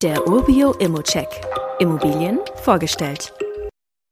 [0.00, 1.26] Der Urbio Immocheck.
[1.80, 3.32] Immobilien vorgestellt.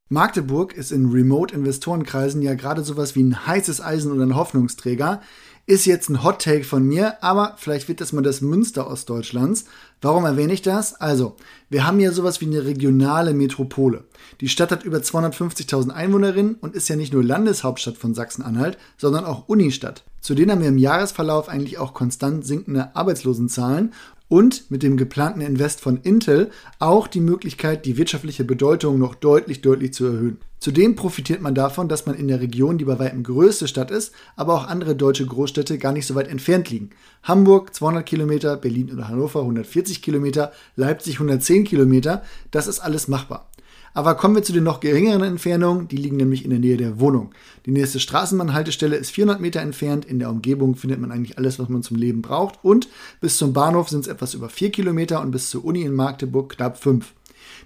[0.09, 5.21] Magdeburg ist in Remote-Investorenkreisen ja gerade sowas wie ein heißes Eisen oder ein Hoffnungsträger.
[5.65, 9.67] Ist jetzt ein Hot Take von mir, aber vielleicht wird das mal das Münster Ostdeutschlands.
[10.01, 11.01] Warum erwähne ich das?
[11.01, 11.37] Also,
[11.71, 14.05] wir haben hier sowas wie eine regionale Metropole.
[14.41, 19.25] Die Stadt hat über 250.000 Einwohnerinnen und ist ja nicht nur Landeshauptstadt von Sachsen-Anhalt, sondern
[19.25, 20.03] auch Unistadt.
[20.21, 23.93] Zudem haben wir im Jahresverlauf eigentlich auch konstant sinkende Arbeitslosenzahlen
[24.29, 29.61] und mit dem geplanten Invest von Intel auch die Möglichkeit, die wirtschaftliche Bedeutung noch deutlich,
[29.61, 30.39] deutlich zu erhöhen.
[30.59, 34.13] Zudem profitiert man davon, dass man in der Region, die bei weitem größte Stadt ist,
[34.37, 36.91] aber auch andere deutsche Großstädte gar nicht so weit entfernt liegen.
[37.23, 43.49] Hamburg 200 Kilometer, Berlin oder Hannover 140 Kilometer, Leipzig 110 Kilometer, das ist alles machbar.
[43.97, 47.01] Aber kommen wir zu den noch geringeren Entfernungen, die liegen nämlich in der Nähe der
[47.01, 47.31] Wohnung.
[47.65, 51.71] Die nächste Straßenbahnhaltestelle ist 400 Meter entfernt, in der Umgebung findet man eigentlich alles, was
[51.71, 52.91] man zum Leben braucht und
[53.23, 56.51] bis zum Bahnhof sind es etwas über 4 Kilometer und bis zur Uni in Magdeburg
[56.51, 57.11] knapp 5.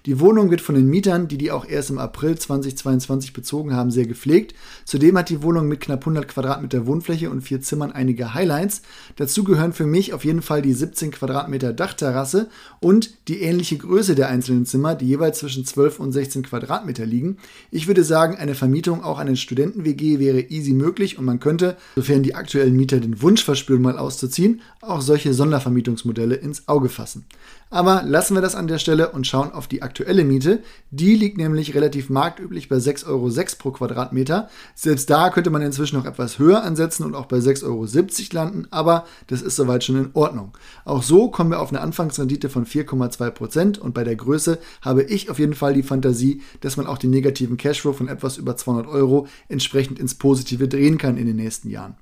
[0.05, 3.91] Die Wohnung wird von den Mietern, die die auch erst im April 2022 bezogen haben,
[3.91, 4.55] sehr gepflegt.
[4.85, 8.81] Zudem hat die Wohnung mit knapp 100 Quadratmeter Wohnfläche und vier Zimmern einige Highlights.
[9.15, 14.15] Dazu gehören für mich auf jeden Fall die 17 Quadratmeter Dachterrasse und die ähnliche Größe
[14.15, 17.37] der einzelnen Zimmer, die jeweils zwischen 12 und 16 Quadratmeter liegen.
[17.69, 21.77] Ich würde sagen, eine Vermietung auch an den Studenten-WG wäre easy möglich und man könnte,
[21.95, 27.25] sofern die aktuellen Mieter den Wunsch verspüren, mal auszuziehen, auch solche Sondervermietungsmodelle ins Auge fassen.
[27.73, 30.61] Aber lassen wir das an der Stelle und schauen auf die aktuelle Miete.
[30.91, 34.49] Die liegt nämlich relativ marktüblich bei 6,06 Euro pro Quadratmeter.
[34.75, 37.87] Selbst da könnte man inzwischen noch etwas höher ansetzen und auch bei 6,70 Euro
[38.33, 40.57] landen, aber das ist soweit schon in Ordnung.
[40.83, 45.03] Auch so kommen wir auf eine Anfangsrendite von 4,2 Prozent und bei der Größe habe
[45.03, 48.57] ich auf jeden Fall die Fantasie, dass man auch den negativen Cashflow von etwas über
[48.57, 51.95] 200 Euro entsprechend ins Positive drehen kann in den nächsten Jahren.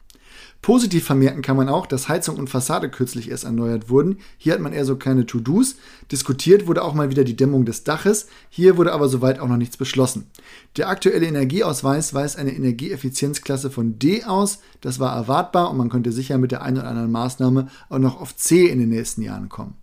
[0.61, 4.17] Positiv vermerken kann man auch, dass Heizung und Fassade kürzlich erst erneuert wurden.
[4.37, 5.75] Hier hat man eher so keine To-Dos.
[6.11, 8.27] Diskutiert wurde auch mal wieder die Dämmung des Daches.
[8.49, 10.29] Hier wurde aber soweit auch noch nichts beschlossen.
[10.75, 14.59] Der aktuelle Energieausweis weist eine Energieeffizienzklasse von D aus.
[14.81, 18.19] Das war erwartbar und man könnte sicher mit der einen oder anderen Maßnahme auch noch
[18.19, 19.78] auf C in den nächsten Jahren kommen.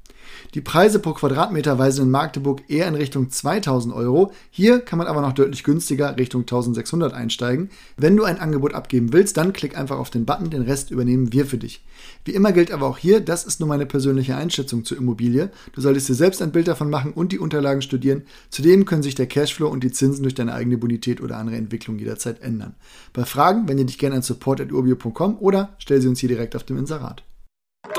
[0.54, 4.32] Die Preise pro Quadratmeter weisen in Magdeburg eher in Richtung 2000 Euro.
[4.50, 7.70] Hier kann man aber noch deutlich günstiger Richtung 1600 einsteigen.
[7.96, 11.32] Wenn du ein Angebot abgeben willst, dann klick einfach auf den Button, den Rest übernehmen
[11.32, 11.84] wir für dich.
[12.24, 15.50] Wie immer gilt aber auch hier, das ist nur meine persönliche Einschätzung zur Immobilie.
[15.72, 18.22] Du solltest dir selbst ein Bild davon machen und die Unterlagen studieren.
[18.50, 21.98] Zudem können sich der Cashflow und die Zinsen durch deine eigene Bonität oder andere Entwicklung
[21.98, 22.74] jederzeit ändern.
[23.12, 26.78] Bei Fragen wende dich gerne an support.urbio.com oder stell sie uns hier direkt auf dem
[26.78, 27.25] Inserat.